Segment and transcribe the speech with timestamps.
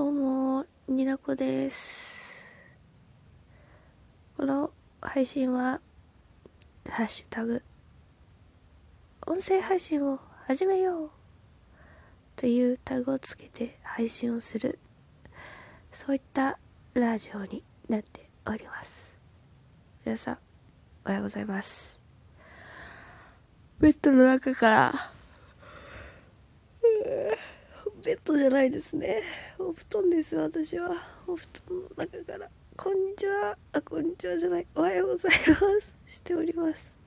[0.00, 2.58] どうも、になこです。
[4.34, 4.70] この
[5.02, 5.82] 配信は、
[6.88, 7.62] ハッシュタグ、
[9.26, 11.10] 音声配信を始めよう
[12.34, 14.78] というタグをつけて配信をする、
[15.90, 16.58] そういった
[16.94, 19.20] ラジオになっております。
[20.06, 20.38] 皆さん、
[21.04, 22.02] おはようございます。
[23.80, 24.94] ベッドの中から、
[28.04, 29.22] ベッドじゃないですね。
[29.58, 30.90] お布団です、私は。
[31.26, 32.48] お布団の中から。
[32.76, 33.58] こんにちは。
[33.74, 34.66] あ、こんにちはじゃない。
[34.74, 35.98] おはようございます。
[36.06, 36.98] しております。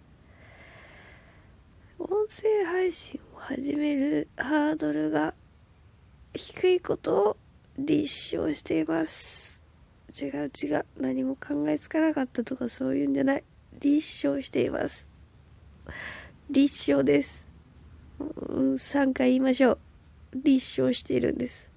[1.97, 5.33] 音声配信を始めるハードルが
[6.35, 7.38] 低いことを
[7.80, 9.66] 立証しています。
[10.16, 10.85] 違う違う。
[10.99, 13.44] 何も考えつかなかったとかそういうんじゃない。
[13.80, 15.09] 立証しています。
[16.52, 17.49] 立証です。
[18.19, 18.23] う
[18.61, 19.92] ん、3回言いましょう。
[20.35, 21.71] 立証しているんです。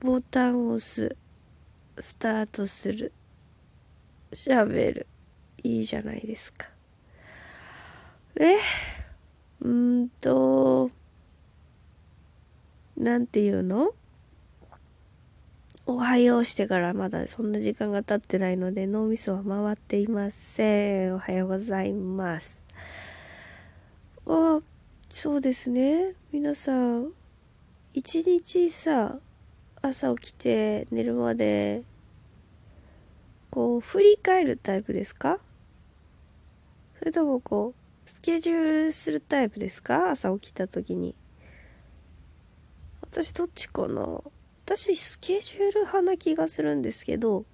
[0.00, 1.16] ボタンを押す。
[1.98, 3.12] スタートする。
[4.32, 5.06] 喋る。
[5.62, 6.68] いいじゃないですか。
[8.38, 8.56] え？
[9.62, 10.90] うんと、
[12.96, 13.92] なんていうの？
[15.86, 21.14] おはようしてからまだそんな時間が経ってないので脳みそは回っていません。
[21.14, 22.66] おはようございます。
[24.26, 24.60] あ、
[25.08, 26.14] そうですね。
[26.32, 27.12] 皆さん、
[27.98, 29.20] 一日さ、
[29.80, 31.82] 朝起きて寝るまで、
[33.48, 35.38] こう、振り返るタイプですか？
[36.98, 37.74] それともこう、
[38.04, 40.10] スケジュールするタイプですか？
[40.10, 41.16] 朝起きた時に。
[43.00, 44.20] 私どっちかな？
[44.66, 47.46] 私スケジュール派な気がするんですけど、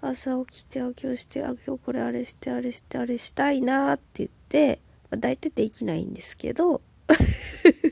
[0.00, 6.80] 朝起きて、あ、今日して、あ、今日これあれして、あれして、あれしたいなって言って、まあ、大体できないんですけど、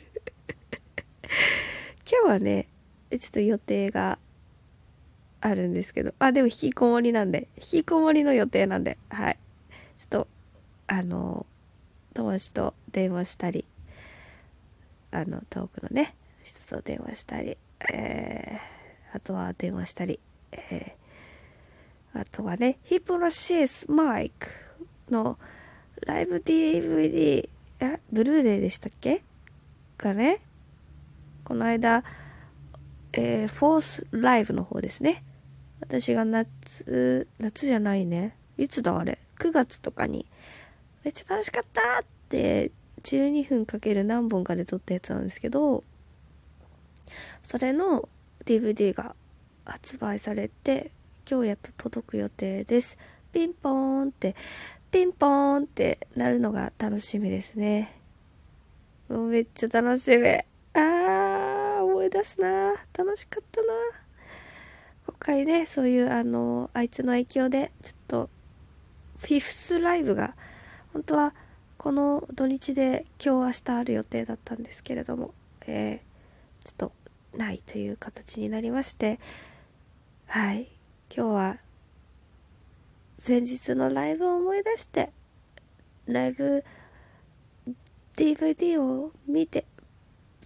[2.10, 2.66] 今日はね、
[3.10, 4.18] ちょっと予定が
[5.40, 9.38] あるんですけど、あ、でも引きこもりなんで、引きこもりの予定なんで、はい。
[9.96, 10.28] ちょっと、
[10.88, 11.46] あの、
[12.12, 13.64] 友達と電話したり、
[15.12, 17.56] あの、遠くのね、人と電話したり、
[17.92, 20.18] えー、あとは電話したり、
[20.50, 24.48] えー、あとはね、ヒプノシスマイク
[25.10, 25.38] の
[26.06, 27.48] ライブ DVD、
[27.80, 29.22] え、ブルーレイでしたっけ？
[29.96, 30.40] がね、
[31.50, 32.04] この間、
[33.12, 35.24] えー、フォースライブの方ですね。
[35.80, 38.36] 私が夏、夏じゃないね。
[38.56, 40.26] いつだあれ ?9 月とかに、
[41.02, 42.70] めっちゃ楽しかったって、
[43.02, 45.82] 12分かける何本かで撮ったやつなんですけど、
[47.42, 48.08] それの
[48.44, 49.16] DVD が
[49.64, 50.92] 発売されて、
[51.28, 52.96] 今日やっと届く予定です。
[53.32, 53.72] ピンポー
[54.06, 54.36] ンって、
[54.92, 57.90] ピンポーンってなるのが楽しみですね。
[59.08, 60.49] もうめっちゃ楽しみ。
[62.10, 62.74] 出すな。
[62.96, 63.72] 楽しかったな。
[65.06, 68.30] 今回ね、そういうあの、あいつの影響で、ちょっと、
[69.18, 70.34] フィフスライブが、
[70.92, 71.34] 本当は
[71.78, 75.32] この土日で今日明日ある予定だったんですけれども、
[75.66, 76.92] えー、ちょっと
[77.38, 79.18] ないという形になりまして、
[80.26, 80.68] はい、
[81.14, 81.56] 今日は
[83.26, 85.10] 前日のライブを思い出して、
[86.06, 86.64] ライブ
[88.14, 89.64] DVD を見て、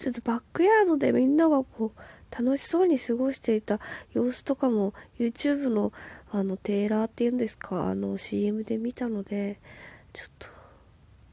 [0.05, 2.01] ちょっとバックヤードでみんながこう、
[2.31, 3.81] 楽しそうに過ごしていた
[4.13, 5.95] 様子とかも YouTube の
[6.31, 9.59] あのテーラーっていうんですか、あの CM で見たので、
[10.13, 10.49] ちょっと、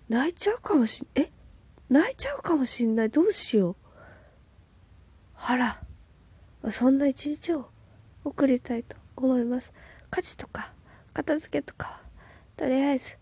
[0.08, 1.30] 泣いちゃうかもしん、え？
[1.90, 3.10] 泣いちゃうかもしんない。
[3.10, 3.76] どうしよう。
[5.36, 7.66] あら、そんな一日を
[8.24, 9.74] 送りたいと思います。
[10.12, 10.72] 家事とか、
[11.12, 12.02] 片付けとか、
[12.56, 13.18] とりあえず、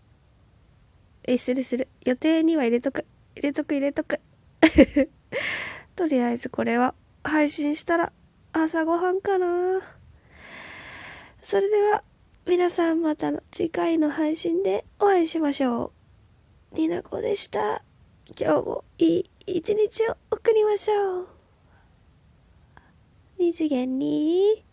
[1.24, 1.88] え、するする。
[2.04, 3.04] 予定には入れとく。
[3.34, 4.20] 入れとく入れとく。
[5.96, 8.12] とりあえずこれは配信したら
[8.52, 9.80] 朝ごはんかな。
[11.40, 12.02] それでは
[12.46, 15.92] 皆さんまたの次回の配信でお会いしましょ
[16.72, 16.76] う。
[16.76, 17.82] になこでした。
[18.38, 21.28] 今日もいい一日を送りましょう。
[23.38, 24.64] 二次元に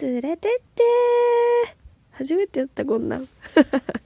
[0.00, 0.82] 連れてって。
[2.12, 3.28] 初めてやったこんなん。